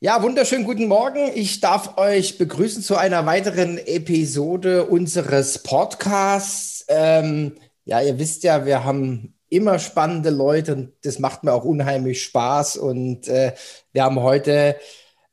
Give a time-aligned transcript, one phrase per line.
[0.00, 1.28] Ja, wunderschönen guten Morgen.
[1.34, 6.84] Ich darf euch begrüßen zu einer weiteren Episode unseres Podcasts.
[6.86, 11.64] Ähm, ja, ihr wisst ja, wir haben immer spannende Leute und das macht mir auch
[11.64, 12.76] unheimlich Spaß.
[12.76, 13.54] Und äh,
[13.90, 14.76] wir haben heute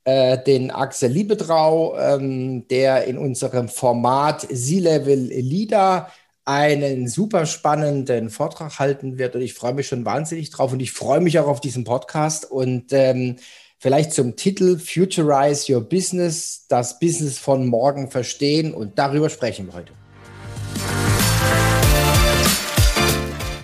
[0.04, 6.10] äh, den Axel Liebetrau, ähm, der in unserem Format C-Level Leader
[6.44, 9.36] einen super spannenden Vortrag halten wird.
[9.36, 12.50] Und ich freue mich schon wahnsinnig drauf und ich freue mich auch auf diesen Podcast.
[12.50, 13.36] Und ähm,
[13.78, 19.74] Vielleicht zum Titel Futurize Your Business, das Business von morgen verstehen und darüber sprechen wir
[19.74, 19.94] heute.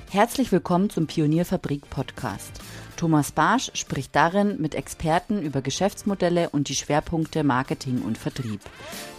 [0.10, 2.52] Herzlich willkommen zum Pionierfabrik Podcast.
[2.98, 8.60] Thomas Barsch spricht darin mit Experten über Geschäftsmodelle und die Schwerpunkte Marketing und Vertrieb.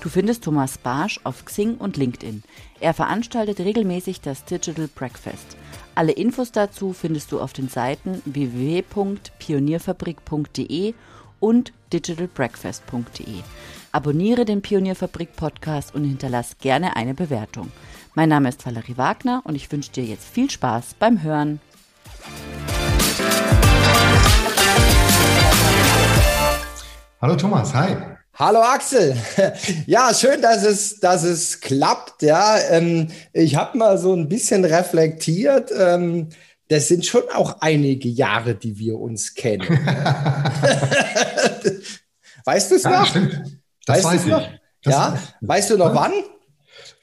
[0.03, 2.45] Du findest Thomas Barsch auf Xing und LinkedIn.
[2.79, 5.57] Er veranstaltet regelmäßig das Digital Breakfast.
[5.95, 10.95] Alle Infos dazu findest du auf den Seiten www.pionierfabrik.de
[11.39, 13.43] und digitalbreakfast.de.
[13.93, 17.71] Abonniere den Pionierfabrik Podcast und hinterlass gerne eine Bewertung.
[18.15, 21.61] Mein Name ist Valerie Wagner und ich wünsche dir jetzt viel Spaß beim Hören.
[27.21, 27.95] Hallo Thomas, hi.
[28.35, 29.15] Hallo Axel.
[29.87, 32.23] Ja, schön, dass es, dass es klappt.
[32.23, 35.71] Ja, ähm, ich habe mal so ein bisschen reflektiert.
[35.79, 36.31] Ähm,
[36.69, 39.69] das sind schon auch einige Jahre, die wir uns kennen.
[42.47, 43.05] weißt du es noch?
[43.07, 43.61] Stimmt.
[43.85, 44.49] Das weißt weiß noch?
[44.83, 46.13] Das ja, weißt du noch wann?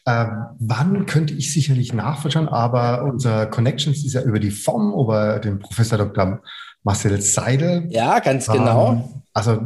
[0.08, 5.38] Ähm, wann könnte ich sicherlich nachvorschauen, aber unser Connections ist ja über die FOM, über
[5.38, 6.42] den Professor Dr.
[6.82, 7.86] Marcel Seidel.
[7.90, 8.94] Ja, ganz genau.
[8.94, 9.62] Ähm, also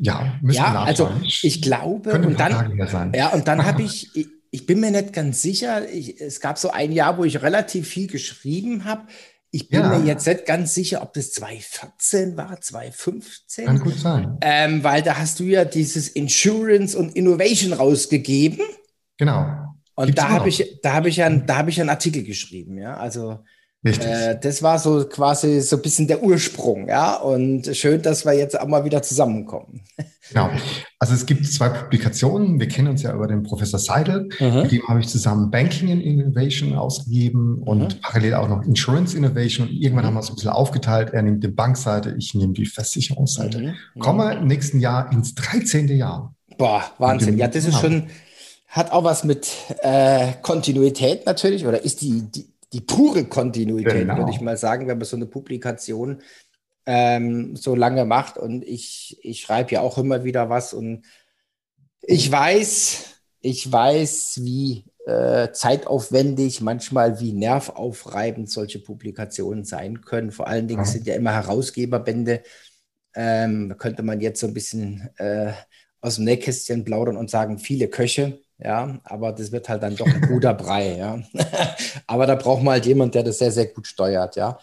[0.00, 4.28] ja, müssen ja, wir also ich glaube, und dann, ja, und dann habe ich, ich,
[4.50, 7.88] ich bin mir nicht ganz sicher, ich, es gab so ein Jahr, wo ich relativ
[7.88, 9.02] viel geschrieben habe.
[9.52, 9.98] Ich bin ja.
[9.98, 13.66] mir jetzt nicht ganz sicher, ob das 2014 war, 2015.
[13.66, 14.38] Kann gut sein.
[14.40, 18.60] Ähm, weil da hast du ja dieses Insurance und Innovation rausgegeben.
[19.18, 19.46] Genau.
[19.96, 22.78] Und Gibt's da habe ich, da habe ich ja, da habe ich einen Artikel geschrieben,
[22.78, 22.96] ja.
[22.96, 23.40] Also
[23.82, 27.16] äh, das war so quasi so ein bisschen der Ursprung, ja.
[27.16, 29.82] Und schön, dass wir jetzt auch mal wieder zusammenkommen.
[30.28, 30.50] Genau.
[30.98, 32.60] Also es gibt zwei Publikationen.
[32.60, 34.28] Wir kennen uns ja über den Professor Seidel.
[34.38, 34.62] Mhm.
[34.62, 38.00] Mit dem habe ich zusammen Banking and Innovation ausgegeben und mhm.
[38.00, 39.68] parallel auch noch Insurance Innovation.
[39.68, 40.08] Und irgendwann mhm.
[40.08, 41.10] haben wir es ein bisschen aufgeteilt.
[41.12, 43.58] Er nimmt die Bankseite, ich nehme die Versicherungsseite.
[43.58, 43.74] Mhm.
[43.94, 44.00] mhm.
[44.00, 45.88] Komme im nächsten Jahr ins 13.
[45.88, 46.34] Jahr.
[46.58, 47.38] Boah, Wahnsinn.
[47.38, 48.08] Ja, das ist schon,
[48.68, 49.48] hat auch was mit
[49.82, 54.18] äh, Kontinuität natürlich oder ist die, die die pure Kontinuität, genau.
[54.18, 56.22] würde ich mal sagen, wenn man so eine Publikation
[56.86, 58.38] ähm, so lange macht.
[58.38, 61.04] Und ich, ich schreibe ja auch immer wieder was und
[62.02, 63.04] ich weiß,
[63.40, 70.30] ich weiß, wie äh, zeitaufwendig, manchmal wie nervaufreibend solche Publikationen sein können.
[70.30, 72.42] Vor allen Dingen sind ja immer Herausgeberbände.
[73.14, 75.52] Ähm, da könnte man jetzt so ein bisschen äh,
[76.00, 80.06] aus dem Nähkästchen plaudern und sagen, viele Köche ja, aber das wird halt dann doch
[80.06, 81.18] ein guter Brei, ja.
[82.06, 84.58] aber da braucht man halt jemand, der das sehr, sehr gut steuert, ja.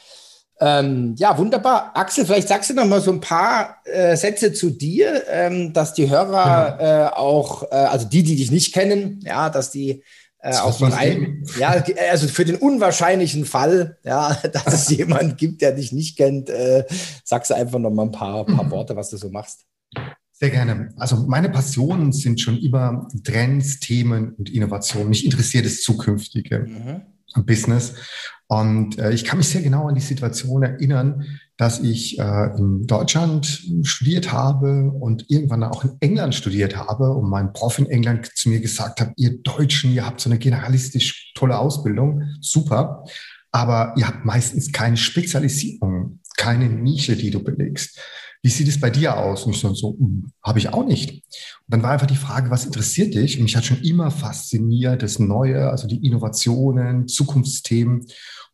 [0.59, 1.91] Ähm, ja, wunderbar.
[1.95, 5.93] Axel, vielleicht sagst du noch mal so ein paar äh, Sätze zu dir, ähm, dass
[5.93, 7.07] die Hörer ja.
[7.07, 10.03] äh, auch, äh, also die, die dich nicht kennen, ja, dass die
[10.39, 15.61] äh, auch mal ein, ja, also für den unwahrscheinlichen Fall, ja, dass es jemand gibt,
[15.61, 16.85] der dich nicht kennt, äh,
[17.23, 18.71] sagst du einfach noch mal ein paar, paar mhm.
[18.71, 19.65] Worte, was du so machst.
[20.39, 20.89] Sehr gerne.
[20.97, 25.09] Also meine Passionen sind schon immer Trends, Themen und Innovationen.
[25.09, 27.45] Mich interessiert das zukünftige mhm.
[27.45, 27.95] Business.
[28.45, 31.25] Und äh, ich kann mich sehr genau an die Situation erinnern,
[31.57, 37.29] dass ich äh, in Deutschland studiert habe und irgendwann auch in England studiert habe und
[37.29, 41.33] mein Prof in England zu mir gesagt hat, ihr Deutschen, ihr habt so eine generalistisch
[41.35, 43.05] tolle Ausbildung, super,
[43.51, 47.99] aber ihr habt meistens keine Spezialisierung, keine Nische, die du belegst
[48.47, 49.43] wie sieht es bei dir aus?
[49.43, 51.11] Und ich so, so hm, habe ich auch nicht.
[51.11, 51.21] Und
[51.67, 53.35] dann war einfach die Frage, was interessiert dich?
[53.37, 58.07] Und mich hat schon immer fasziniert das Neue, also die Innovationen, Zukunftsthemen.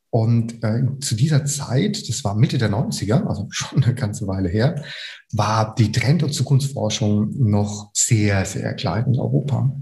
[0.09, 4.49] Und äh, zu dieser Zeit, das war Mitte der 90er, also schon eine ganze Weile
[4.49, 4.83] her,
[5.31, 9.79] war die Trend- und Zukunftsforschung noch sehr, sehr klein in Europa.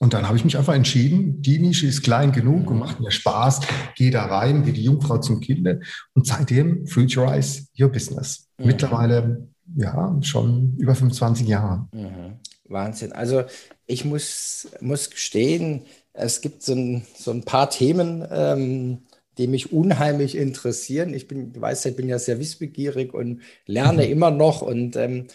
[0.00, 3.10] Und dann habe ich mich einfach entschieden, die Nische ist klein genug und macht mir
[3.10, 3.60] Spaß,
[3.96, 5.80] gehe da rein, wie die Jungfrau zum Kinde
[6.14, 8.48] und seitdem futurize your business.
[8.58, 8.66] Mhm.
[8.66, 11.88] Mittlerweile, ja, schon über 25 Jahre.
[11.92, 12.38] Mhm.
[12.68, 13.12] Wahnsinn.
[13.12, 13.44] Also
[13.86, 18.98] ich muss, muss gestehen, es gibt so ein, so ein paar Themen, ähm,
[19.38, 21.14] die mich unheimlich interessieren.
[21.14, 24.12] Ich bin, du weißt, ich bin ja sehr wissbegierig und lerne mhm.
[24.12, 25.26] immer noch und ähm,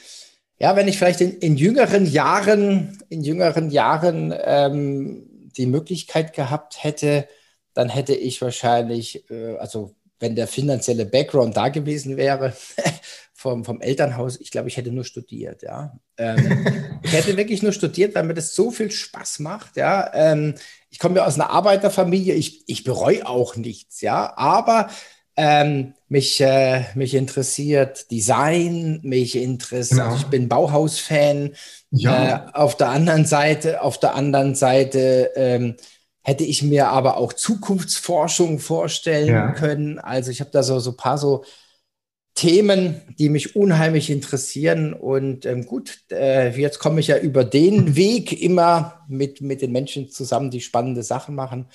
[0.64, 5.28] ja, wenn ich vielleicht in, in jüngeren Jahren, in jüngeren Jahren ähm,
[5.58, 7.28] die Möglichkeit gehabt hätte,
[7.74, 12.54] dann hätte ich wahrscheinlich, äh, also wenn der finanzielle Background da gewesen wäre,
[13.34, 16.00] vom, vom Elternhaus, ich glaube, ich hätte nur studiert, ja.
[16.16, 16.66] Ähm,
[17.04, 20.12] ich hätte wirklich nur studiert, weil mir das so viel Spaß macht, ja.
[20.14, 20.56] Ähm,
[20.90, 24.90] ich komme ja aus einer Arbeiterfamilie, ich, ich bereue auch nichts, ja, aber
[25.36, 30.16] ähm, mich, äh, mich interessiert Design, mich interessiert, genau.
[30.16, 31.56] ich bin Bauhaus-Fan.
[31.92, 32.50] Ja.
[32.50, 35.76] Äh, auf der anderen Seite, auf der anderen Seite ähm,
[36.22, 39.52] hätte ich mir aber auch Zukunftsforschung vorstellen ja.
[39.52, 40.00] können.
[40.00, 41.44] Also ich habe da so, so ein paar so
[42.36, 44.94] Themen, die mich unheimlich interessieren.
[44.94, 49.72] Und ähm, gut, äh, jetzt komme ich ja über den Weg immer mit, mit den
[49.72, 51.68] Menschen zusammen, die spannende Sachen machen.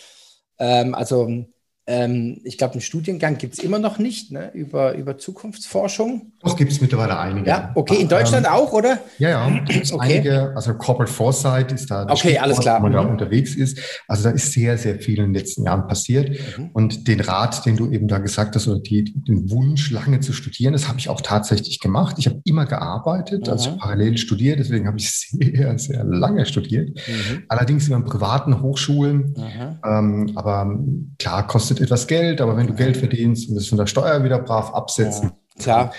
[0.58, 1.44] Ähm, also
[1.88, 6.32] ähm, ich glaube, einen Studiengang gibt es immer noch nicht ne, über, über Zukunftsforschung.
[6.42, 7.48] Doch, gibt es mittlerweile einige.
[7.48, 8.98] Ja, okay, in Deutschland ähm, auch, oder?
[9.18, 9.46] Ja, ja,
[9.92, 9.96] okay.
[9.98, 10.52] einige.
[10.54, 12.78] Also Corporate Foresight ist da, okay, alles klar.
[12.78, 12.96] wo man mhm.
[12.96, 13.78] da unterwegs ist.
[14.06, 16.28] Also da ist sehr, sehr viel in den letzten Jahren passiert.
[16.58, 16.70] Mhm.
[16.74, 20.34] Und den Rat, den du eben da gesagt hast, oder die, den Wunsch, lange zu
[20.34, 22.16] studieren, das habe ich auch tatsächlich gemacht.
[22.18, 23.52] Ich habe immer gearbeitet, mhm.
[23.52, 26.90] also parallel studiert, deswegen habe ich sehr, sehr lange studiert.
[26.90, 27.44] Mhm.
[27.48, 29.34] Allerdings in privaten Hochschulen.
[29.38, 29.78] Mhm.
[29.84, 30.78] Ähm, aber
[31.18, 34.24] klar, kostet kostet etwas Geld, aber wenn du Geld verdienst und es von der Steuer
[34.24, 35.32] wieder brav absetzen.
[35.58, 35.92] Ja, klar.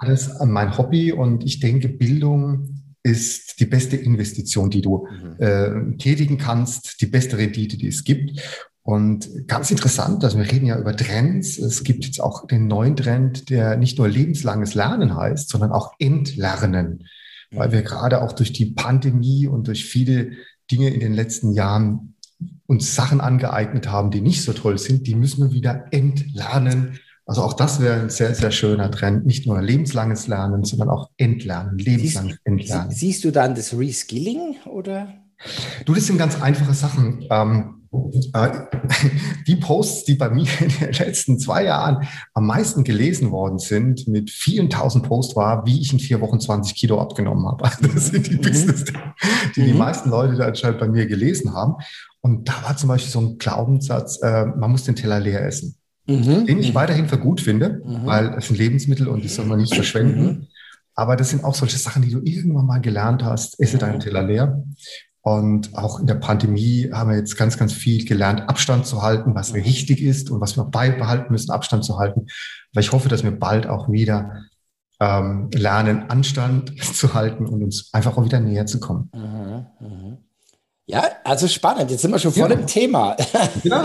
[0.00, 5.36] Alles mein Hobby und ich denke, Bildung ist die beste Investition, die du mhm.
[5.38, 8.40] äh, tätigen kannst, die beste Rendite, die es gibt.
[8.82, 11.58] Und ganz interessant, also wir reden ja über Trends.
[11.58, 15.92] Es gibt jetzt auch den neuen Trend, der nicht nur lebenslanges Lernen heißt, sondern auch
[15.98, 17.04] Entlernen,
[17.50, 17.56] mhm.
[17.56, 20.32] weil wir gerade auch durch die Pandemie und durch viele
[20.70, 22.13] Dinge in den letzten Jahren
[22.66, 26.98] uns Sachen angeeignet haben, die nicht so toll sind, die müssen wir wieder entlernen.
[27.26, 29.24] Also auch das wäre ein sehr, sehr schöner Trend.
[29.26, 32.90] Nicht nur lebenslanges Lernen, sondern auch Entlernen, lebenslanges siehst, Entlernen.
[32.90, 35.08] Siehst du dann das Reskilling oder?
[35.84, 37.24] Du, das sind ganz einfache Sachen.
[37.30, 37.83] Ähm, äh,
[39.46, 44.08] die Posts, die bei mir in den letzten zwei Jahren am meisten gelesen worden sind,
[44.08, 47.70] mit vielen tausend Posts, war, wie ich in vier Wochen 20 Kilo abgenommen habe.
[47.94, 48.40] Das sind die mhm.
[48.40, 48.84] Business,
[49.54, 49.66] die mhm.
[49.66, 51.74] die meisten Leute da anscheinend bei mir gelesen haben.
[52.20, 55.76] Und da war zum Beispiel so ein Glaubenssatz, äh, man muss den Teller leer essen.
[56.06, 56.46] Mhm.
[56.46, 56.74] Den ich mhm.
[56.74, 58.06] weiterhin für gut finde, mhm.
[58.06, 60.24] weil es sind Lebensmittel und die soll man nicht verschwenden.
[60.24, 60.46] Mhm.
[60.94, 63.58] Aber das sind auch solche Sachen, die du irgendwann mal gelernt hast.
[63.60, 64.64] Esse deinen Teller leer.
[65.24, 69.34] Und auch in der Pandemie haben wir jetzt ganz, ganz viel gelernt, Abstand zu halten,
[69.34, 72.26] was wichtig ist und was wir beibehalten müssen, Abstand zu halten.
[72.74, 74.44] Weil ich hoffe, dass wir bald auch wieder
[75.00, 79.10] ähm, lernen, Anstand zu halten und uns einfach auch wieder näher zu kommen.
[79.14, 80.18] Mhm, mh.
[80.84, 81.90] Ja, also spannend.
[81.90, 82.58] Jetzt sind wir schon voll ja.
[82.58, 83.16] im Thema.
[83.62, 83.82] Genau.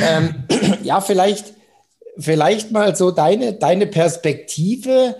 [0.00, 0.44] ähm,
[0.84, 1.54] ja, vielleicht,
[2.16, 5.16] vielleicht mal so deine, deine Perspektive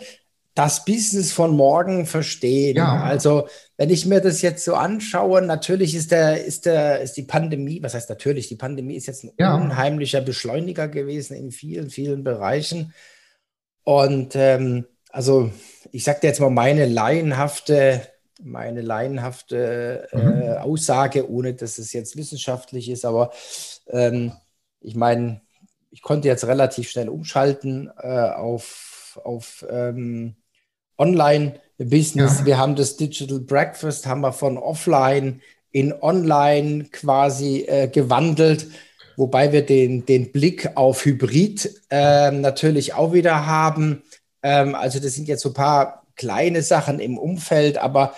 [0.55, 2.77] das Business von morgen verstehen.
[2.77, 3.03] Ja.
[3.03, 7.23] Also, wenn ich mir das jetzt so anschaue, natürlich ist der, ist der, ist die
[7.23, 9.55] Pandemie, was heißt natürlich, die Pandemie ist jetzt ein ja.
[9.55, 12.93] unheimlicher Beschleuniger gewesen in vielen, vielen Bereichen.
[13.85, 15.51] Und ähm, also,
[15.91, 18.03] ich sage dir jetzt mal meine laienhafte,
[18.43, 20.43] meine laienhafte äh, mhm.
[20.59, 23.33] Aussage, ohne dass es jetzt wissenschaftlich ist, aber
[23.89, 24.33] ähm,
[24.81, 25.41] ich meine,
[25.91, 30.37] ich konnte jetzt relativ schnell umschalten äh, auf, auf ähm,
[30.99, 32.41] Online-Business.
[32.41, 32.47] Ja.
[32.47, 35.41] Wir haben das Digital Breakfast, haben wir von offline
[35.71, 38.69] in online quasi äh, gewandelt,
[39.17, 44.03] wobei wir den, den Blick auf Hybrid äh, natürlich auch wieder haben.
[44.43, 48.15] Ähm, also das sind jetzt so ein paar kleine Sachen im Umfeld, aber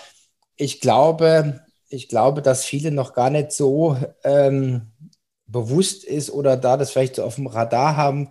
[0.57, 4.91] ich glaube, ich glaube, dass viele noch gar nicht so ähm,
[5.47, 8.29] bewusst ist oder da das vielleicht so auf dem Radar haben,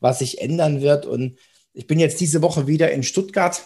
[0.00, 1.06] was sich ändern wird.
[1.06, 1.38] Und
[1.72, 3.62] ich bin jetzt diese Woche wieder in Stuttgart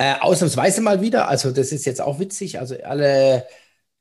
[0.00, 2.58] äh, ausnahmsweise mal wieder, also das ist jetzt auch witzig.
[2.58, 3.46] Also alle,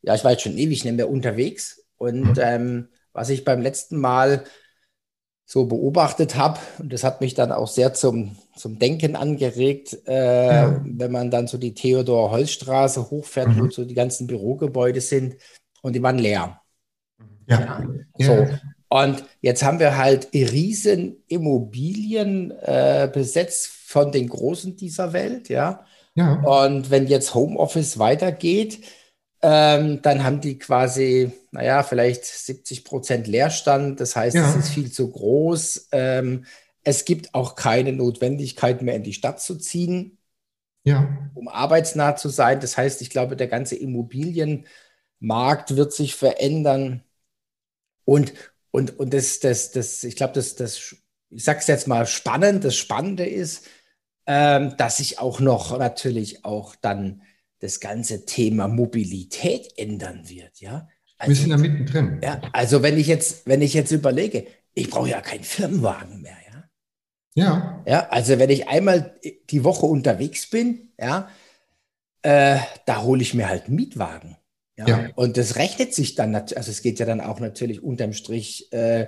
[0.01, 1.83] ja, ich war jetzt schon ewig nicht mehr unterwegs.
[1.97, 2.41] Und mhm.
[2.41, 4.45] ähm, was ich beim letzten Mal
[5.43, 10.47] so beobachtet habe, und das hat mich dann auch sehr zum, zum Denken angeregt, äh,
[10.47, 10.81] ja.
[10.85, 13.59] wenn man dann so die Theodor-Holzstraße hochfährt, mhm.
[13.59, 15.35] wo so die ganzen Bürogebäude sind
[15.81, 16.61] und die waren leer.
[17.45, 17.83] Ja.
[18.17, 18.25] ja.
[18.25, 18.47] So.
[18.87, 25.83] Und jetzt haben wir halt riesen Immobilien äh, besetzt von den Großen dieser Welt, ja.
[26.19, 26.33] Ja.
[26.33, 28.83] Und wenn jetzt Homeoffice weitergeht,
[29.41, 34.01] ähm, dann haben die quasi, naja, vielleicht 70 Prozent Leerstand.
[34.01, 34.49] Das heißt, ja.
[34.49, 35.87] es ist viel zu groß.
[35.93, 36.43] Ähm,
[36.83, 40.17] es gibt auch keine Notwendigkeit mehr in die Stadt zu ziehen,
[40.83, 41.07] ja.
[41.35, 42.59] um arbeitsnah zu sein.
[42.59, 47.05] Das heißt, ich glaube, der ganze Immobilienmarkt wird sich verändern.
[48.03, 48.33] Und,
[48.71, 50.95] und, und das, das, das, ich glaube, das, das,
[51.29, 53.63] ich sage es jetzt mal spannend, das Spannende ist,
[54.31, 57.23] ähm, dass sich auch noch natürlich auch dann
[57.61, 60.87] das ganze Thema Mobilität ändern wird, ja.
[61.17, 62.19] Also, Wir sind ja mittendrin.
[62.23, 64.45] Ja, also wenn ich jetzt, wenn ich jetzt überlege,
[64.75, 66.69] ich brauche ja keinen Firmenwagen mehr, ja.
[67.33, 67.83] Ja.
[67.87, 69.19] Ja, also wenn ich einmal
[69.49, 71.27] die Woche unterwegs bin, ja,
[72.21, 74.37] äh, da hole ich mir halt einen Mietwagen.
[74.77, 74.87] Ja?
[74.87, 75.09] ja?
[75.15, 79.07] Und das rechnet sich dann, also es geht ja dann auch natürlich unterm Strich äh,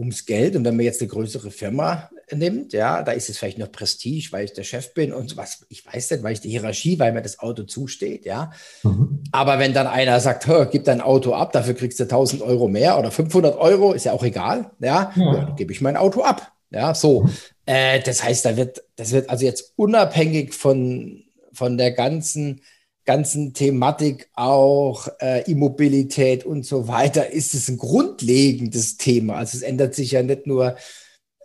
[0.00, 0.56] ums Geld.
[0.56, 4.28] Und wenn man jetzt eine größere Firma nimmt, ja, da ist es vielleicht noch Prestige,
[4.32, 7.12] weil ich der Chef bin und was, ich weiß nicht, weil ich die Hierarchie, weil
[7.12, 8.50] mir das Auto zusteht, ja.
[8.82, 9.22] Mhm.
[9.32, 12.98] Aber wenn dann einer sagt, gib dein Auto ab, dafür kriegst du 1000 Euro mehr
[12.98, 15.32] oder 500 Euro, ist ja auch egal, ja, ja.
[15.32, 16.52] dann gebe ich mein Auto ab.
[16.70, 17.22] Ja, so.
[17.22, 17.30] Mhm.
[17.66, 22.62] Äh, das heißt, da wird, das wird also jetzt unabhängig von, von der ganzen
[23.04, 29.34] ganzen Thematik auch äh, Immobilität und so weiter, ist es ein grundlegendes Thema.
[29.34, 30.76] Also es ändert sich ja nicht nur,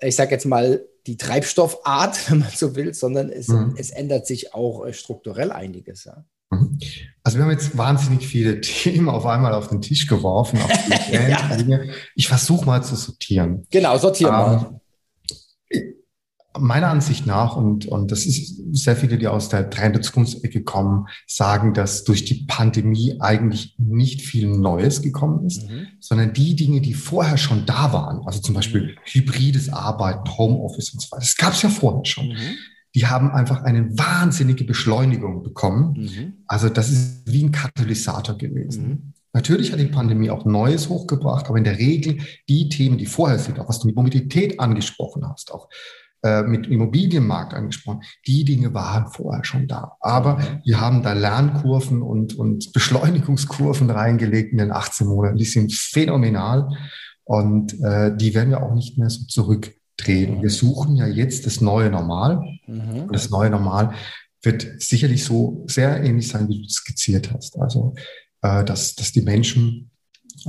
[0.01, 3.75] ich sage jetzt mal, die Treibstoffart, wenn man so will, sondern es, mhm.
[3.77, 6.05] es ändert sich auch äh, strukturell einiges.
[6.05, 6.25] Ja.
[6.51, 6.79] Mhm.
[7.23, 10.59] Also wir haben jetzt wahnsinnig viele Themen auf einmal auf den Tisch geworfen.
[11.11, 11.79] ja.
[12.15, 13.65] Ich versuche mal zu sortieren.
[13.71, 14.81] Genau, sortieren ähm, mal
[16.59, 20.63] meiner Ansicht nach, und, und das ist sehr viele, die aus der Trend- und Zukunftsecke
[20.63, 25.87] kommen, sagen, dass durch die Pandemie eigentlich nicht viel Neues gekommen ist, mhm.
[25.99, 28.89] sondern die Dinge, die vorher schon da waren, also zum Beispiel mhm.
[29.05, 32.29] hybrides Arbeiten, Homeoffice und so weiter, das gab es ja vorher schon.
[32.29, 32.55] Mhm.
[32.95, 35.93] Die haben einfach eine wahnsinnige Beschleunigung bekommen.
[35.97, 36.33] Mhm.
[36.47, 38.87] Also das ist wie ein Katalysator gewesen.
[38.87, 39.13] Mhm.
[39.33, 43.37] Natürlich hat die Pandemie auch Neues hochgebracht, aber in der Regel die Themen, die vorher
[43.37, 45.67] sind, auch was du mit Mobilität angesprochen hast, auch
[46.25, 48.01] äh, mit Immobilienmarkt angesprochen.
[48.25, 49.95] Die Dinge waren vorher schon da.
[49.99, 50.61] Aber mhm.
[50.63, 55.37] wir haben da Lernkurven und, und Beschleunigungskurven reingelegt in den 18 Monaten.
[55.37, 56.67] Die sind phänomenal
[57.25, 60.41] und äh, die werden wir auch nicht mehr so zurückdrehen.
[60.41, 62.41] Wir suchen ja jetzt das neue Normal.
[62.65, 63.11] Mhm.
[63.11, 63.93] Das neue Normal
[64.41, 67.59] wird sicherlich so sehr ähnlich sein, wie du es skizziert hast.
[67.59, 67.93] Also,
[68.41, 69.91] äh, dass, dass die Menschen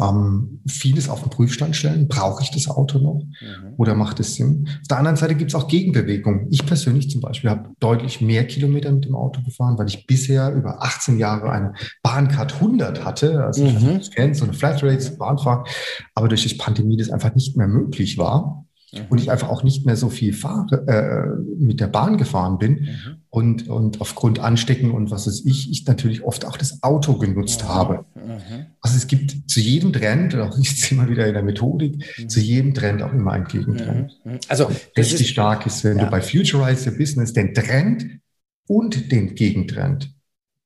[0.00, 2.08] ähm, vieles auf den Prüfstand stellen.
[2.08, 3.74] Brauche ich das Auto noch mhm.
[3.76, 4.68] oder macht es Sinn?
[4.80, 6.48] Auf der anderen Seite gibt es auch Gegenbewegungen.
[6.50, 10.52] Ich persönlich zum Beispiel habe deutlich mehr Kilometer mit dem Auto gefahren, weil ich bisher
[10.54, 13.44] über 18 Jahre eine Bahncard 100 hatte.
[13.44, 13.98] Also mhm.
[14.00, 15.68] ich kenne so eine Flatrate, Bahnfahrt.
[16.14, 19.00] Aber durch die Pandemie das einfach nicht mehr möglich war mhm.
[19.08, 22.72] und ich einfach auch nicht mehr so viel fahre, äh, mit der Bahn gefahren bin
[22.72, 23.15] mhm.
[23.30, 27.64] Und, und aufgrund Anstecken und was weiß ich, ich natürlich oft auch das Auto genutzt
[27.64, 27.68] mhm.
[27.68, 28.04] habe.
[28.14, 28.66] Mhm.
[28.80, 32.28] Also es gibt zu jedem Trend, auch ich jetzt immer wieder in der Methodik, mhm.
[32.28, 34.18] zu jedem Trend auch immer ein Gegentrend.
[34.24, 34.38] Mhm.
[34.48, 36.04] Also richtig ist, stark ist, wenn ja.
[36.04, 38.20] du bei Futurize Your Business den Trend
[38.68, 40.14] und den Gegentrend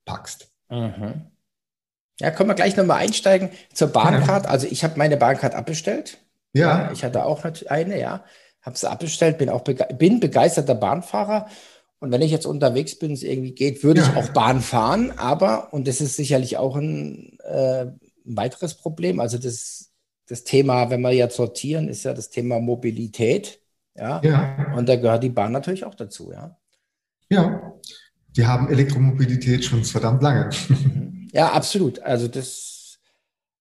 [0.05, 0.49] packst.
[2.21, 4.45] Ja, können wir gleich nochmal einsteigen zur Bahncard.
[4.45, 4.51] Ja.
[4.51, 6.19] Also ich habe meine Bahncard abbestellt.
[6.53, 6.91] Ja.
[6.93, 8.25] Ich hatte auch eine, ja.
[8.63, 11.49] Habe sie abbestellt, bin auch bege bin begeisterter Bahnfahrer.
[12.01, 14.09] Und wenn ich jetzt unterwegs bin, es irgendwie geht, würde ja.
[14.09, 15.13] ich auch Bahn fahren.
[15.17, 19.93] Aber, und das ist sicherlich auch ein, äh, ein weiteres Problem, also das,
[20.27, 23.61] das Thema, wenn wir jetzt sortieren, ist ja das Thema Mobilität.
[23.97, 24.21] Ja?
[24.25, 24.73] ja.
[24.77, 26.57] Und da gehört die Bahn natürlich auch dazu, ja.
[27.29, 27.75] Ja.
[28.37, 30.51] Die haben Elektromobilität schon verdammt lange.
[30.69, 31.29] Mhm.
[31.33, 32.01] Ja, absolut.
[32.01, 32.99] Also das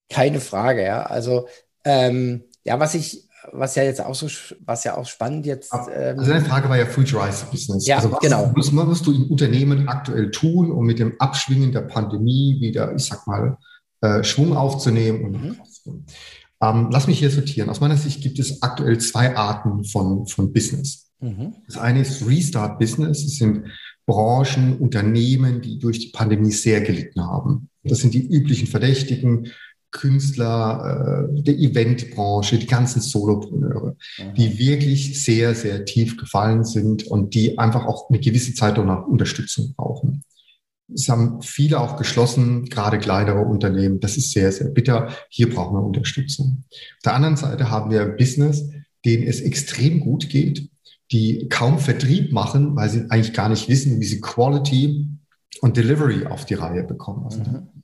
[0.10, 1.04] keine Frage, ja.
[1.04, 1.48] Also
[1.86, 4.28] ähm, ja, was ich, was ja jetzt auch so,
[4.66, 5.74] was ja auch spannend jetzt.
[5.74, 7.86] Ähm, also deine Frage war ja Futurize Business.
[7.86, 8.52] Ja, also was genau.
[8.56, 13.06] Was musst du im Unternehmen aktuell tun, um mit dem Abschwingen der Pandemie wieder, ich
[13.06, 13.58] sag mal,
[14.02, 16.06] äh, Schwung aufzunehmen und mhm.
[16.62, 17.70] ähm, lass mich hier sortieren.
[17.70, 21.10] Aus meiner Sicht gibt es aktuell zwei Arten von, von Business.
[21.20, 21.56] Mhm.
[21.68, 23.24] Das eine ist Restart Business.
[23.24, 23.66] Das sind
[24.06, 27.70] Branchen, Unternehmen, die durch die Pandemie sehr gelitten haben.
[27.84, 29.52] Das sind die üblichen Verdächtigen,
[29.92, 34.34] Künstler, äh, der Eventbranche, die ganzen Solopreneure, mhm.
[34.36, 39.08] die wirklich sehr, sehr tief gefallen sind und die einfach auch eine gewisse Zeit danach
[39.08, 40.24] Unterstützung brauchen.
[40.94, 44.00] Es haben viele auch geschlossen, gerade kleinere Unternehmen.
[44.00, 45.14] Das ist sehr, sehr bitter.
[45.30, 46.64] Hier brauchen wir Unterstützung.
[46.72, 48.70] Auf der anderen Seite haben wir Business,
[49.06, 50.70] denen es extrem gut geht,
[51.12, 55.08] die kaum Vertrieb machen, weil sie eigentlich gar nicht wissen, wie sie Quality
[55.62, 57.24] und Delivery auf die Reihe bekommen.
[57.26, 57.79] Also mhm.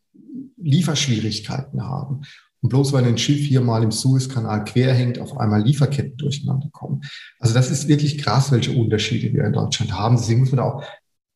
[0.66, 2.22] Lieferschwierigkeiten haben.
[2.62, 6.70] Und bloß weil ein Schiff hier mal im Suezkanal quer hängt, auf einmal Lieferketten durcheinander
[6.72, 7.02] kommen.
[7.40, 10.18] Also das ist wirklich krass, welche Unterschiede wir in Deutschland haben.
[10.18, 10.84] Deswegen muss man da auch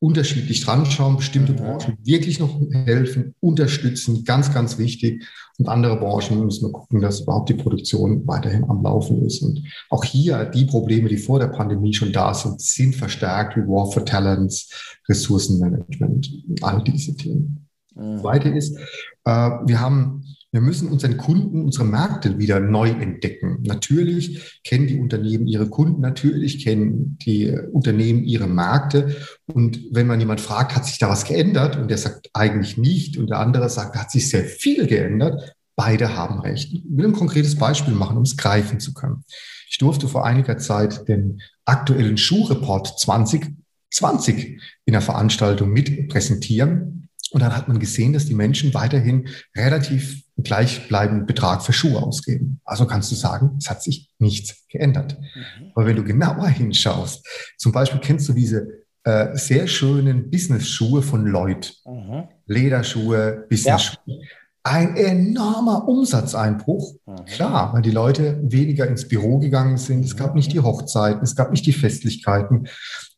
[0.00, 5.24] unterschiedlich dran schauen, bestimmte Branchen wirklich noch helfen, unterstützen, ganz, ganz wichtig.
[5.58, 9.42] Und andere Branchen müssen wir gucken, dass überhaupt die Produktion weiterhin am Laufen ist.
[9.42, 13.60] Und auch hier die Probleme, die vor der Pandemie schon da sind, sind verstärkt wie
[13.60, 16.28] War for Talents, Ressourcenmanagement,
[16.62, 17.59] all diese Themen.
[18.00, 18.20] Mhm.
[18.20, 18.76] Zweite ist,
[19.24, 23.62] äh, wir haben wir müssen unseren Kunden, unsere Märkte wieder neu entdecken.
[23.62, 29.16] Natürlich kennen die Unternehmen ihre Kunden, natürlich kennen die Unternehmen ihre Märkte.
[29.46, 31.76] Und wenn man jemand fragt, hat sich da was geändert?
[31.76, 33.16] Und der sagt eigentlich nicht.
[33.16, 35.54] Und der andere sagt, hat sich sehr viel geändert.
[35.76, 36.72] beide haben recht.
[36.74, 39.24] Ich will ein konkretes Beispiel machen, um es greifen zu können.
[39.70, 46.99] Ich durfte vor einiger Zeit den aktuellen Schuhreport 2020 in der Veranstaltung mit präsentieren.
[47.32, 52.60] Und dann hat man gesehen, dass die Menschen weiterhin relativ gleichbleibenden Betrag für Schuhe ausgeben.
[52.64, 55.18] Also kannst du sagen, es hat sich nichts geändert.
[55.20, 55.72] Mhm.
[55.74, 57.26] Aber wenn du genauer hinschaust,
[57.58, 58.68] zum Beispiel kennst du diese
[59.04, 61.74] äh, sehr schönen Business-Schuhe von Lloyd.
[61.86, 62.24] Mhm.
[62.46, 63.98] Lederschuhe, Business-Schuhe.
[64.06, 64.26] Ja.
[64.62, 66.94] Ein enormer Umsatzeinbruch.
[67.06, 67.24] Mhm.
[67.24, 70.04] Klar, weil die Leute weniger ins Büro gegangen sind.
[70.04, 72.68] Es gab nicht die Hochzeiten, es gab nicht die Festlichkeiten.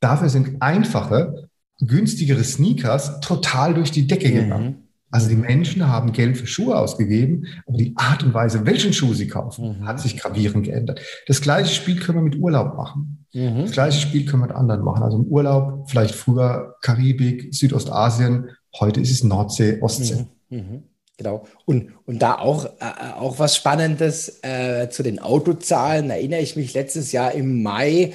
[0.01, 1.49] Dafür sind einfache,
[1.87, 4.65] günstigere Sneakers total durch die Decke gegangen.
[4.65, 4.75] Mhm.
[5.13, 9.13] Also die Menschen haben Geld für Schuhe ausgegeben, aber die Art und Weise, welchen Schuh
[9.13, 9.87] sie kaufen, mhm.
[9.87, 11.01] hat sich gravierend geändert.
[11.27, 13.27] Das gleiche Spiel können wir mit Urlaub machen.
[13.35, 13.61] Mhm.
[13.61, 15.03] Das gleiche Spiel können wir mit anderen machen.
[15.03, 18.49] Also im Urlaub, vielleicht früher Karibik, Südostasien,
[18.81, 20.27] heute ist es Nordsee, Ostsee.
[20.49, 20.59] Mhm.
[20.59, 20.83] mhm.
[21.19, 21.45] Genau.
[21.67, 26.73] Und, und da auch, äh, auch was Spannendes äh, zu den Autozahlen, erinnere ich mich
[26.73, 28.15] letztes Jahr im Mai,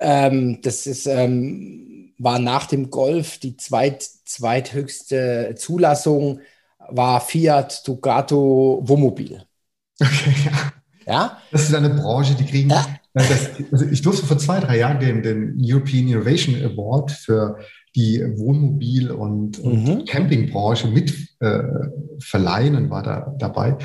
[0.00, 1.89] ähm, das ist ähm,
[2.20, 6.40] war nach dem Golf die zweit, zweithöchste Zulassung,
[6.90, 9.42] war Fiat Ducato Wohnmobil.
[9.98, 10.72] Okay, ja.
[11.12, 11.38] ja.
[11.50, 12.70] Das ist eine Branche, die kriegen.
[12.70, 12.86] Ja.
[13.14, 17.58] Das, also ich durfte vor zwei, drei Jahren den, den European Innovation Award für
[17.96, 20.04] die Wohnmobil- und, und mhm.
[20.04, 21.62] Campingbranche mit äh,
[22.20, 23.78] verleihen und war da dabei.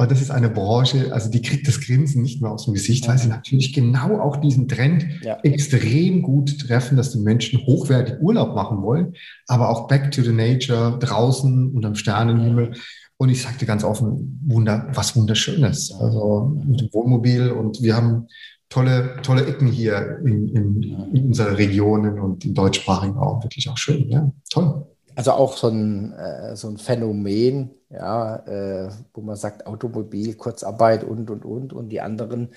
[0.00, 3.08] Und das ist eine Branche, also die kriegt das Grinsen nicht mehr aus dem Gesicht,
[3.08, 5.38] weil sie natürlich genau auch diesen Trend ja.
[5.42, 9.14] extrem gut treffen, dass die Menschen hochwertig Urlaub machen wollen,
[9.48, 12.74] aber auch back to the nature, draußen unterm Sternenhimmel.
[13.16, 15.92] Und ich sagte ganz offen, wunder, was wunderschönes.
[15.92, 18.28] Also mit dem Wohnmobil und wir haben
[18.68, 23.42] tolle, tolle Ecken hier in, in, in unserer Regionen und im deutschsprachigen Raum.
[23.42, 24.86] Wirklich auch schön, ja, toll.
[25.16, 31.04] Also auch so ein, äh, so ein Phänomen, ja, äh, wo man sagt, Automobil, Kurzarbeit
[31.04, 31.72] und, und, und.
[31.72, 32.52] Und die anderen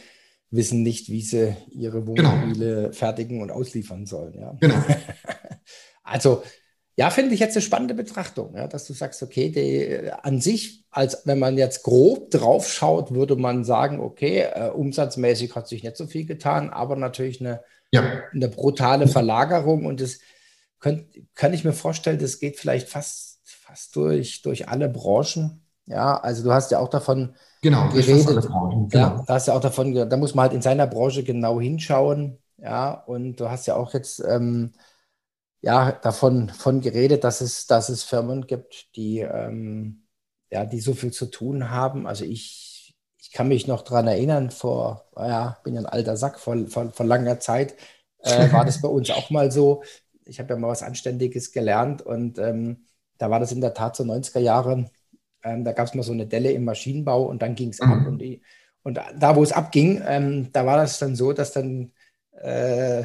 [0.50, 2.32] wissen nicht, wie sie ihre genau.
[2.32, 2.92] Wohnmobile genau.
[2.92, 4.38] fertigen und ausliefern sollen.
[4.40, 4.58] Ja.
[4.60, 4.76] Genau.
[6.04, 6.44] also,
[6.98, 10.86] ja, finde ich jetzt eine spannende Betrachtung, ja, dass du sagst, okay, die, an sich,
[10.92, 15.84] als wenn man jetzt grob drauf schaut, würde man sagen, okay, äh, umsatzmäßig hat sich
[15.84, 18.24] nicht so viel getan, aber natürlich eine, ja.
[18.34, 20.20] eine brutale Verlagerung und es
[20.80, 23.31] könnt, kann ich mir vorstellen, das geht vielleicht fast,
[23.72, 25.66] fast durch, durch alle Branchen.
[25.86, 28.46] Ja, also du hast ja auch davon genau, geredet.
[28.48, 29.04] Branchen, genau.
[29.18, 32.38] Ja, da hast ja auch davon, da muss man halt in seiner Branche genau hinschauen.
[32.58, 34.74] Ja, und du hast ja auch jetzt ähm,
[35.62, 40.04] ja, davon von geredet, dass es, dass es Firmen gibt, die, ähm,
[40.52, 42.08] ja, die so viel zu tun haben.
[42.08, 46.40] Also ich, ich kann mich noch daran erinnern, vor, ja, bin ja ein alter Sack,
[46.40, 47.76] vor, vor, vor langer Zeit
[48.20, 49.82] äh, war das bei uns auch mal so
[50.26, 52.86] ich habe ja mal was Anständiges gelernt und ähm,
[53.22, 54.86] da war das in der Tat so 90er Jahre.
[55.44, 57.92] Ähm, da gab es mal so eine Delle im Maschinenbau und dann ging es mhm.
[57.92, 58.08] ab.
[58.08, 58.42] Und, die,
[58.82, 61.92] und da, wo es abging, ähm, da war das dann so, dass dann
[62.42, 63.04] äh,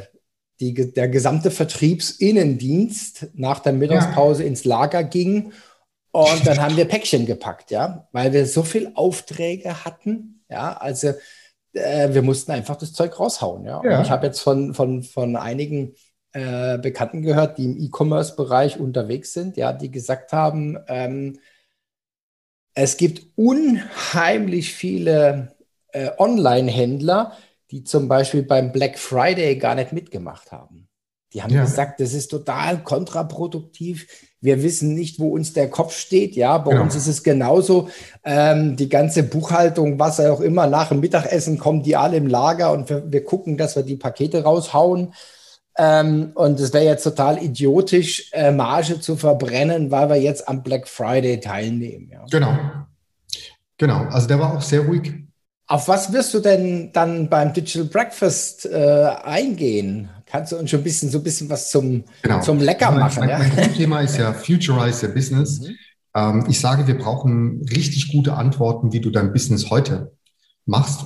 [0.59, 4.49] die, der gesamte Vertriebsinnendienst nach der Mittagspause ja.
[4.49, 5.53] ins Lager ging.
[6.13, 10.43] Und dann haben wir Päckchen gepackt, ja, weil wir so viel Aufträge hatten.
[10.49, 11.13] Ja, also
[11.75, 13.67] äh, wir mussten einfach das Zeug raushauen.
[13.67, 13.83] Ja.
[13.85, 14.01] ja.
[14.01, 15.95] Ich habe jetzt von, von, von einigen
[16.37, 21.39] äh, Bekannten gehört, die im E-Commerce-Bereich unterwegs sind, ja, die gesagt haben, ähm,
[22.75, 25.57] es gibt unheimlich viele
[25.93, 27.33] äh, Online-Händler,
[27.71, 30.89] die zum Beispiel beim Black Friday gar nicht mitgemacht haben.
[31.33, 31.63] Die haben ja.
[31.63, 34.07] gesagt, das ist total kontraproduktiv.
[34.43, 36.37] Wir wissen nicht, wo uns der Kopf steht.
[36.37, 36.83] Ja, bei genau.
[36.83, 37.89] uns ist es genauso.
[38.25, 42.73] Ähm, die ganze Buchhaltung, was auch immer, nach dem Mittagessen kommen die alle im Lager
[42.73, 45.15] und wir, wir gucken, dass wir die Pakete raushauen.
[45.79, 50.63] Ähm, und es wäre jetzt total idiotisch, äh, Marge zu verbrennen, weil wir jetzt am
[50.63, 52.11] Black Friday teilnehmen.
[52.13, 52.25] Ja.
[52.31, 52.59] Genau.
[53.79, 54.05] Genau.
[54.07, 55.13] Also der war auch sehr ruhig.
[55.69, 60.09] Auf was wirst du denn dann beim Digital Breakfast äh, eingehen?
[60.25, 62.41] Kannst du uns schon ein bisschen so ein bisschen was zum, genau.
[62.41, 63.21] zum Lecker also machen?
[63.21, 63.39] Mein, ja?
[63.39, 65.61] mein Grundthema ist ja Futurize your Business.
[65.61, 65.77] Mhm.
[66.15, 70.13] Ähm, ich sage, wir brauchen richtig gute Antworten, wie du dein Business heute
[70.65, 71.05] machst.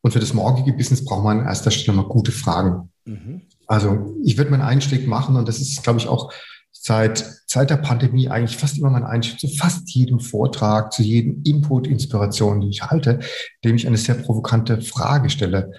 [0.00, 2.90] Und für das morgige Business braucht man an erster Stelle mal gute Fragen.
[3.06, 3.42] Mhm.
[3.66, 6.32] Also ich würde meinen Einstieg machen und das ist, glaube ich, auch
[6.72, 11.42] seit, seit der Pandemie eigentlich fast immer mein Einstieg zu fast jedem Vortrag, zu jedem
[11.44, 13.20] Input, Inspiration, die ich halte,
[13.64, 15.72] dem ich eine sehr provokante Frage stelle.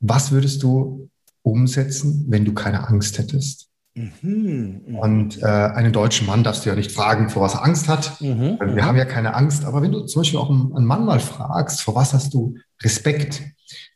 [0.00, 1.08] Was würdest du
[1.42, 3.68] umsetzen, wenn du keine Angst hättest?
[3.94, 5.00] Mhm, mh.
[5.00, 8.20] Und äh, einen deutschen Mann darfst du ja nicht fragen, vor was er Angst hat.
[8.20, 8.82] Mhm, wir mh.
[8.82, 9.64] haben ja keine Angst.
[9.64, 13.42] Aber wenn du zum Beispiel auch einen Mann mal fragst, vor was hast du Respekt?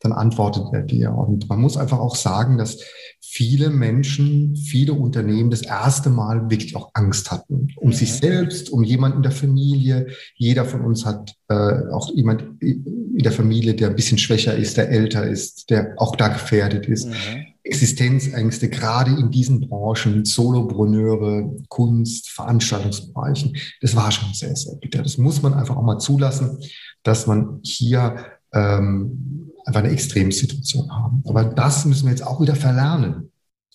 [0.00, 1.12] Dann antwortet er dir.
[1.12, 2.78] Und man muss einfach auch sagen, dass
[3.20, 7.68] viele Menschen, viele Unternehmen das erste Mal wirklich auch Angst hatten.
[7.76, 7.92] Um mhm.
[7.92, 10.06] sich selbst, um jemanden in der Familie.
[10.34, 11.54] Jeder von uns hat äh,
[11.92, 16.16] auch jemand in der Familie, der ein bisschen schwächer ist, der älter ist, der auch
[16.16, 17.06] da gefährdet ist.
[17.06, 17.14] Mhm.
[17.62, 23.54] Existenzängste, gerade in diesen Branchen, Solopreneure, Kunst, Veranstaltungsbereichen.
[23.82, 25.02] Das war schon sehr, sehr bitter.
[25.02, 26.58] Das muss man einfach auch mal zulassen,
[27.02, 28.16] dass man hier
[28.52, 31.23] ähm, einfach eine Extremsituation haben.
[31.27, 33.31] Aber das müssen wir jetzt auch wieder verlernen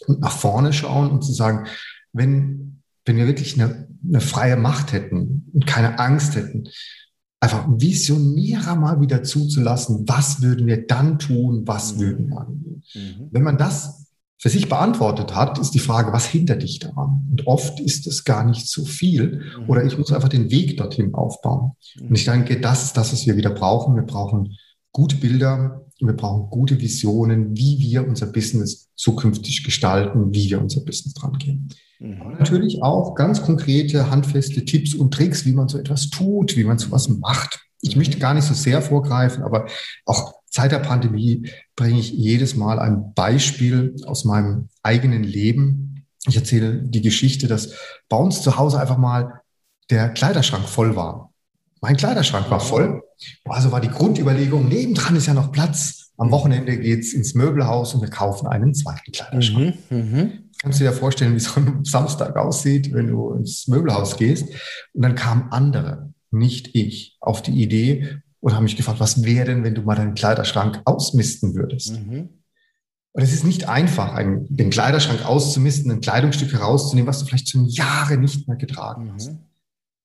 [0.07, 1.67] und nach vorne schauen und zu sagen,
[2.13, 6.69] wenn, wenn wir wirklich eine, eine freie Macht hätten und keine Angst hätten,
[7.39, 11.99] einfach Visionärer mal wieder zuzulassen, was würden wir dann tun, was mhm.
[11.99, 12.47] würden wir.
[12.49, 13.29] Mhm.
[13.31, 14.05] Wenn man das
[14.37, 17.27] für sich beantwortet hat, ist die Frage, was hindert dich daran?
[17.31, 19.69] Und oft ist es gar nicht so viel mhm.
[19.69, 21.71] oder ich muss einfach den Weg dorthin aufbauen.
[21.99, 22.07] Mhm.
[22.09, 23.95] Und ich denke, das ist das, was wir wieder brauchen.
[23.95, 24.57] Wir brauchen
[24.95, 30.85] gute Bilder, wir brauchen gute Visionen, wie wir unser Business zukünftig gestalten, wie wir unser
[30.85, 31.67] Business dran gehen.
[31.99, 32.21] Mhm.
[32.21, 36.63] Aber natürlich auch ganz konkrete, handfeste Tipps und Tricks, wie man so etwas tut, wie
[36.63, 37.59] man so etwas macht.
[37.81, 39.67] Ich möchte gar nicht so sehr vorgreifen, aber
[40.05, 46.05] auch Zeit der Pandemie bringe ich jedes Mal ein Beispiel aus meinem eigenen Leben.
[46.25, 47.73] Ich erzähle die Geschichte, dass
[48.07, 49.41] bei uns zu Hause einfach mal
[49.89, 51.33] der Kleiderschrank voll war.
[51.81, 53.01] Mein Kleiderschrank war voll.
[53.45, 56.11] Also war die Grundüberlegung, nebendran ist ja noch Platz.
[56.17, 59.75] Am Wochenende geht's ins Möbelhaus und wir kaufen einen zweiten Kleiderschrank.
[59.89, 60.29] Mhm, mh.
[60.61, 64.47] Kannst du dir vorstellen, wie so ein Samstag aussieht, wenn du ins Möbelhaus gehst?
[64.93, 69.45] Und dann kamen andere, nicht ich, auf die Idee und haben mich gefragt, was wäre
[69.45, 71.99] denn, wenn du mal deinen Kleiderschrank ausmisten würdest?
[71.99, 72.29] Mhm.
[73.11, 77.49] Und es ist nicht einfach, einen, den Kleiderschrank auszumisten, ein Kleidungsstück herauszunehmen, was du vielleicht
[77.49, 79.31] schon Jahre nicht mehr getragen hast.
[79.31, 79.39] Mhm.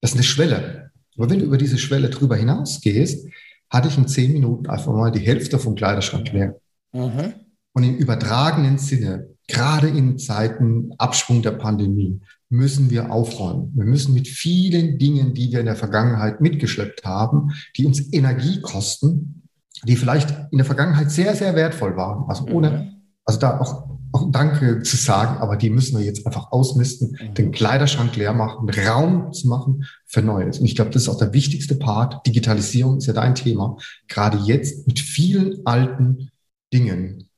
[0.01, 0.90] Das ist eine Schwelle.
[1.21, 3.29] Aber wenn du über diese Schwelle drüber hinausgehst,
[3.69, 6.59] hatte ich in zehn Minuten einfach mal die Hälfte vom Kleiderschrank leer.
[6.95, 7.35] Mhm.
[7.75, 13.71] Und im übertragenen Sinne, gerade in Zeiten Abschwung der Pandemie, müssen wir aufräumen.
[13.77, 18.63] Wir müssen mit vielen Dingen, die wir in der Vergangenheit mitgeschleppt haben, die uns Energie
[18.63, 19.43] kosten,
[19.85, 22.31] die vielleicht in der Vergangenheit sehr, sehr wertvoll waren.
[22.31, 22.89] Also ohne, mhm.
[23.27, 27.35] also da auch, auch Danke zu sagen, aber die müssen wir jetzt einfach ausmisten, mhm.
[27.35, 30.59] den Kleiderschrank leer machen, Raum zu machen für Neues.
[30.59, 32.27] Und ich glaube, das ist auch der wichtigste Part.
[32.27, 33.77] Digitalisierung ist ja dein Thema.
[34.09, 36.31] Gerade jetzt mit vielen alten
[36.73, 37.29] Dingen,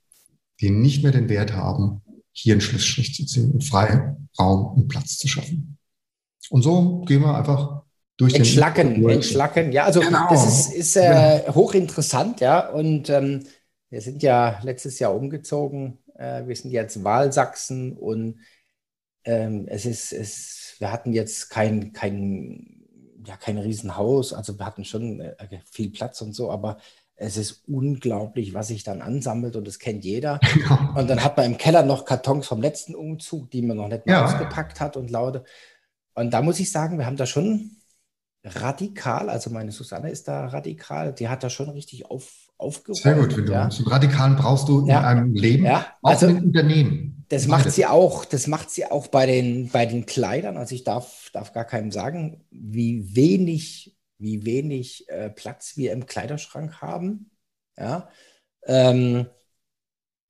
[0.61, 4.89] die nicht mehr den Wert haben, hier einen Schlussstrich zu ziehen und freien Raum und
[4.89, 5.77] Platz zu schaffen.
[6.51, 7.83] Und so gehen wir einfach
[8.17, 9.73] durch entschlacken, den entschlacken.
[9.73, 10.29] Ja, also genau.
[10.31, 11.55] das ist, ist äh, genau.
[11.55, 12.69] hochinteressant, ja.
[12.69, 13.45] Und ähm,
[13.91, 15.99] wir sind ja letztes Jahr umgezogen.
[16.17, 18.41] Äh, wir sind jetzt Wahlsachsen und
[19.25, 22.85] ähm, es ist, es, wir hatten jetzt kein, kein,
[23.25, 24.33] ja, kein Riesenhaus.
[24.33, 25.35] Also wir hatten schon äh,
[25.71, 26.79] viel Platz und so, aber
[27.15, 30.41] es ist unglaublich, was sich dann ansammelt und das kennt jeder.
[30.55, 30.99] Genau.
[30.99, 34.07] Und dann hat man im Keller noch Kartons vom letzten Umzug, die man noch nicht
[34.07, 34.25] mal ja.
[34.25, 35.45] ausgepackt hat und lauter.
[36.15, 37.77] Und da muss ich sagen, wir haben da schon
[38.45, 43.03] radikal, also meine Susanne ist da radikal, die hat da schon richtig auf, aufgeräumt.
[43.03, 43.71] Sehr gut, wenn du ja.
[43.71, 45.01] so radikalen brauchst du ja.
[45.01, 45.87] in einem Leben, ja.
[46.01, 47.25] auch also, in Unternehmen.
[47.29, 50.57] Das macht sie auch, das macht sie auch bei den, bei den Kleidern.
[50.57, 56.07] Also ich darf, darf gar keinem sagen, wie wenig wie wenig äh, Platz wir im
[56.07, 57.31] Kleiderschrank haben.
[57.77, 58.09] Ja.
[58.65, 59.27] Ähm,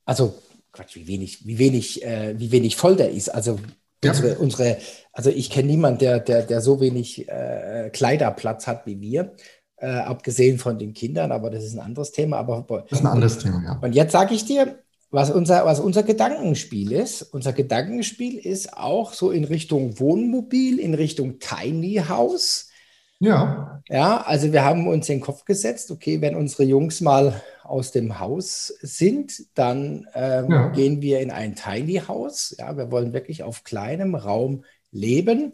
[0.04, 0.34] also,
[0.72, 3.28] Quatsch, wie wenig, wie wenig, äh, wie wenig voll der ist.
[3.28, 3.58] Also
[4.02, 4.10] ja.
[4.10, 4.78] unsere, unsere,
[5.12, 9.36] also ich kenne niemanden, der, der, der so wenig äh, Kleiderplatz hat wie wir.
[9.82, 12.36] Äh, abgesehen von den Kindern, aber das ist ein anderes Thema.
[12.36, 13.78] Aber, das ist ein anderes Thema, ja.
[13.82, 14.78] Und jetzt sage ich dir,
[15.10, 17.22] was unser, was unser Gedankenspiel ist.
[17.22, 22.70] Unser Gedankenspiel ist auch so in Richtung Wohnmobil, in Richtung Tiny House.
[23.18, 23.82] Ja.
[23.88, 28.20] Ja, also wir haben uns den Kopf gesetzt, okay, wenn unsere Jungs mal aus dem
[28.20, 30.68] Haus sind, dann ähm, ja.
[30.68, 32.54] gehen wir in ein Tiny House.
[32.56, 35.50] Ja, wir wollen wirklich auf kleinem Raum leben.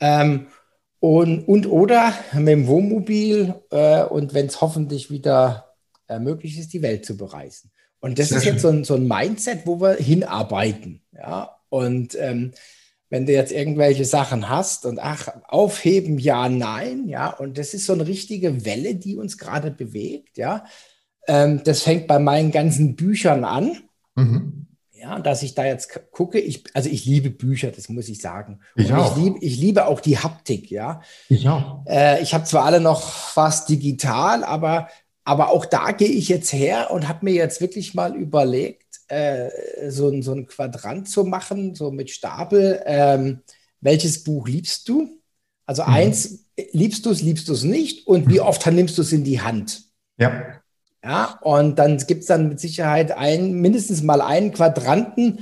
[0.00, 0.48] Ähm,
[1.00, 5.74] und, und oder mit dem Wohnmobil äh, und wenn es hoffentlich wieder
[6.08, 7.70] äh, möglich ist, die Welt zu bereisen.
[8.00, 8.52] Und das Sehr ist schön.
[8.54, 11.02] jetzt so ein, so ein Mindset, wo wir hinarbeiten.
[11.12, 12.52] Ja, und ähm,
[13.08, 17.86] wenn du jetzt irgendwelche Sachen hast und ach, aufheben, ja, nein, ja, und das ist
[17.86, 20.64] so eine richtige Welle, die uns gerade bewegt, ja.
[21.26, 23.78] Ähm, das fängt bei meinen ganzen Büchern an.
[24.14, 24.66] Mhm.
[25.00, 28.60] Ja, dass ich da jetzt gucke, ich, also ich liebe Bücher, das muss ich sagen.
[28.76, 29.16] Ich, auch.
[29.16, 31.00] ich, lieb, ich liebe auch die Haptik, ja.
[31.30, 31.86] Ich auch.
[31.86, 34.88] Äh, ich habe zwar alle noch fast digital, aber,
[35.24, 39.48] aber auch da gehe ich jetzt her und habe mir jetzt wirklich mal überlegt, äh,
[39.88, 42.82] so, so ein Quadrant zu machen, so mit Stapel.
[42.84, 43.40] Ähm,
[43.80, 45.08] welches Buch liebst du?
[45.64, 45.88] Also mhm.
[45.88, 48.06] eins, liebst du es, liebst du es nicht?
[48.06, 49.82] Und wie oft nimmst du es in die Hand?
[50.18, 50.59] Ja.
[51.02, 55.38] Ja, und dann gibt es dann mit Sicherheit ein, mindestens mal einen Quadranten.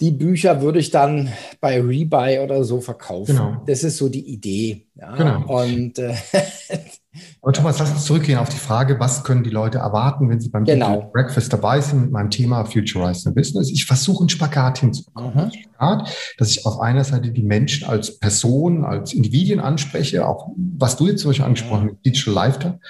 [0.00, 3.36] Die Bücher würde ich dann bei Rebuy oder so verkaufen.
[3.36, 3.62] Genau.
[3.66, 4.86] Das ist so die Idee.
[4.94, 5.62] Ja, genau.
[5.62, 6.14] Und äh,
[7.42, 10.48] Aber Thomas, lass uns zurückgehen auf die Frage, was können die Leute erwarten, wenn sie
[10.48, 11.10] beim genau.
[11.12, 13.70] Breakfast dabei sind mit meinem Thema Futurize the Business.
[13.70, 15.34] Ich versuche einen Spagat hinzubekommen.
[15.34, 15.52] Mhm.
[15.52, 20.96] Spagat, dass ich auf einer Seite die Menschen als Person, als Individuen anspreche, auch was
[20.96, 22.80] du jetzt zum Beispiel angesprochen hast, Digital Lifestyle,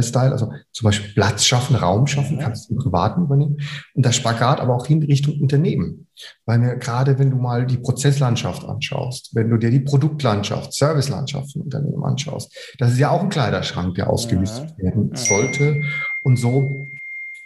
[0.00, 2.40] Style, also zum Beispiel Platz schaffen, Raum schaffen, mhm.
[2.40, 3.56] kannst du im Privaten übernehmen.
[3.94, 6.06] Und das Spagat aber auch hin Richtung Unternehmen.
[6.44, 11.51] Weil mir gerade, wenn du mal die Prozesslandschaft anschaust, wenn du dir die Produktlandschaft, Servicelandschaft
[11.52, 14.82] von Unternehmen anschaust, das ist ja auch ein Kleiderschrank, der ausgelistet mhm.
[14.82, 15.82] werden sollte.
[16.22, 16.86] Und so,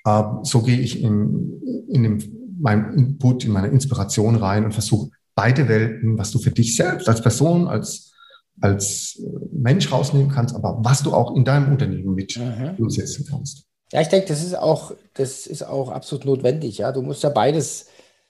[0.05, 2.19] äh, so gehe ich in, in dem,
[2.59, 7.09] meinem Input, in meine Inspiration rein und versuche beide Welten, was du für dich selbst
[7.09, 8.13] als Person, als
[8.63, 12.77] als Mensch rausnehmen kannst, aber was du auch in deinem Unternehmen mit mhm.
[12.79, 13.65] umsetzen kannst.
[13.93, 16.79] Ja, ich denke, das ist auch, das ist auch absolut notwendig.
[16.79, 17.87] Ja, du musst ja beides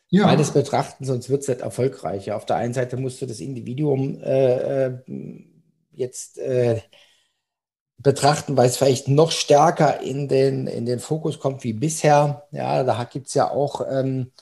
[0.08, 0.26] ja.
[0.26, 2.32] beides betrachten, sonst wird es nicht erfolgreich.
[2.32, 4.98] Auf der einen Seite musst du das Individuum äh, äh,
[5.96, 6.80] jetzt äh,
[7.98, 12.46] betrachten, weil es vielleicht noch stärker in den, in den Fokus kommt wie bisher.
[12.52, 14.32] Ja, da gibt es ja auch, ähm,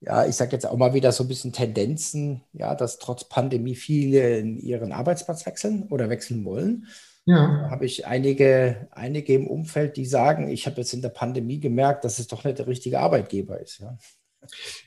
[0.00, 3.74] ja, ich sage jetzt auch mal wieder so ein bisschen Tendenzen, ja, dass trotz Pandemie
[3.74, 6.86] viele in ihren Arbeitsplatz wechseln oder wechseln wollen.
[7.24, 7.62] Ja.
[7.62, 11.60] Da habe ich einige, einige im Umfeld, die sagen, ich habe jetzt in der Pandemie
[11.60, 13.78] gemerkt, dass es doch nicht der richtige Arbeitgeber ist.
[13.78, 13.96] Ja.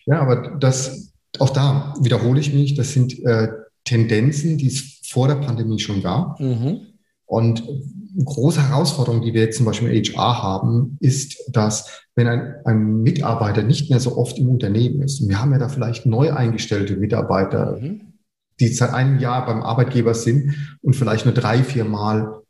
[0.05, 3.47] Ja, aber das, auch da wiederhole ich mich, das sind äh,
[3.85, 6.39] Tendenzen, die es vor der Pandemie schon gab.
[6.39, 6.81] Mhm.
[7.25, 12.27] Und eine große Herausforderung, die wir jetzt zum Beispiel im HR haben, ist, dass wenn
[12.27, 15.67] ein, ein Mitarbeiter nicht mehr so oft im Unternehmen ist, und wir haben ja da
[15.67, 18.13] vielleicht neu eingestellte Mitarbeiter, mhm.
[18.59, 22.41] die seit einem Jahr beim Arbeitgeber sind und vielleicht nur drei, vier Mal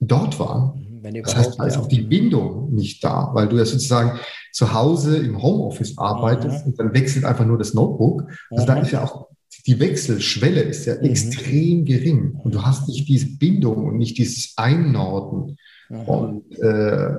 [0.00, 1.00] dort waren.
[1.02, 4.18] Mhm, das heißt, da ist auch die Bindung nicht da, weil du ja sozusagen
[4.52, 6.72] zu Hause im Homeoffice arbeitest mhm.
[6.72, 8.24] und dann wechselt einfach nur das Notebook.
[8.50, 8.66] Also mhm.
[8.66, 9.28] dann ist ja auch
[9.66, 11.04] die Wechselschwelle ist ja mhm.
[11.04, 15.56] extrem gering und du hast nicht diese Bindung und nicht dieses Einnorden
[15.88, 16.00] mhm.
[16.00, 17.10] und äh,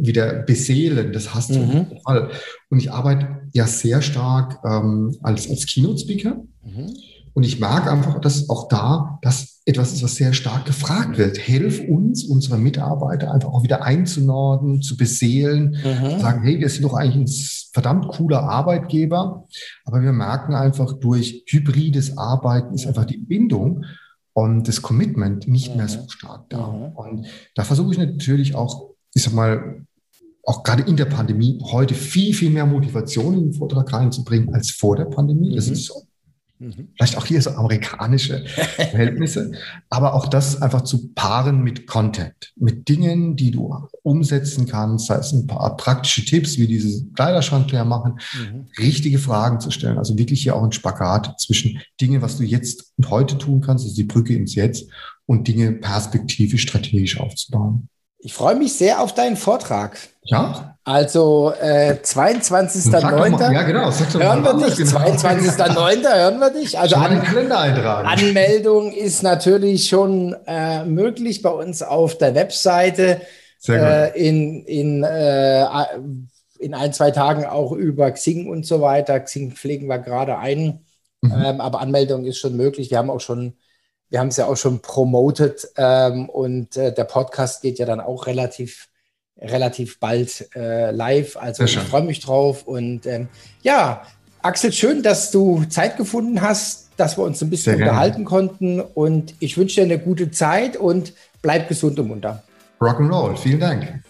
[0.00, 1.12] wieder beseelen.
[1.12, 1.86] Das hast du mhm.
[2.04, 2.30] Fall.
[2.70, 6.42] Und ich arbeite ja sehr stark ähm, als, als Keynote-Speaker.
[6.64, 6.96] Mhm.
[7.36, 11.36] Und ich mag einfach, dass auch da das etwas ist, was sehr stark gefragt wird.
[11.36, 16.12] Hilf uns, unsere Mitarbeiter einfach auch wieder einzunorden, zu beseelen, mhm.
[16.12, 19.46] zu sagen, hey, wir sind doch eigentlich ein verdammt cooler Arbeitgeber.
[19.84, 23.84] Aber wir merken einfach, durch hybrides Arbeiten ist einfach die Bindung
[24.32, 25.76] und das Commitment nicht mhm.
[25.76, 26.68] mehr so stark da.
[26.68, 26.96] Mhm.
[26.96, 29.84] Und da versuche ich natürlich auch, ich sag mal,
[30.42, 34.70] auch gerade in der Pandemie heute viel, viel mehr Motivation in den Vortrag reinzubringen als
[34.70, 35.54] vor der Pandemie.
[35.54, 35.72] Das mhm.
[35.74, 36.05] ist so
[36.58, 36.88] Mhm.
[36.96, 39.52] Vielleicht auch hier so amerikanische Verhältnisse,
[39.90, 45.16] aber auch das einfach zu paaren mit Content, mit Dingen, die du umsetzen kannst, sei
[45.16, 48.66] es ein paar praktische Tipps, wie diese Kleiderschrank leer machen, mhm.
[48.78, 49.98] richtige Fragen zu stellen.
[49.98, 53.84] Also wirklich hier auch ein Spagat zwischen Dinge, was du jetzt und heute tun kannst,
[53.84, 54.88] also die Brücke ins Jetzt
[55.26, 57.88] und Dinge perspektivisch strategisch aufzubauen.
[58.18, 59.98] Ich freue mich sehr auf deinen Vortrag.
[60.24, 60.75] Ja.
[60.86, 63.52] Also äh, 22.09.
[63.52, 63.90] Ja, genau.
[63.90, 64.76] Hören wir dich.
[64.76, 65.00] Genau.
[65.00, 66.14] 22.09.
[66.14, 66.78] hören wir dich.
[66.78, 67.20] Also an
[68.06, 73.20] Anmeldung ist natürlich schon äh, möglich bei uns auf der Webseite.
[73.58, 74.16] Sehr gut.
[74.16, 75.66] Äh, in, in, äh,
[76.60, 79.18] in ein, zwei Tagen auch über Xing und so weiter.
[79.18, 80.84] Xing pflegen wir gerade ein.
[81.20, 81.32] Mhm.
[81.44, 82.92] Ähm, aber Anmeldung ist schon möglich.
[82.92, 83.54] Wir haben auch schon
[84.08, 88.00] wir haben es ja auch schon promotet ähm, und äh, der Podcast geht ja dann
[88.00, 88.88] auch relativ,
[89.40, 91.36] relativ bald äh, live.
[91.36, 92.64] Also ich freue mich drauf.
[92.64, 93.28] Und ähm,
[93.62, 94.02] ja,
[94.42, 98.80] Axel, schön, dass du Zeit gefunden hast, dass wir uns ein bisschen unterhalten konnten.
[98.80, 102.42] Und ich wünsche dir eine gute Zeit und bleib gesund und munter.
[102.80, 104.02] Rock'n'Roll, vielen Dank.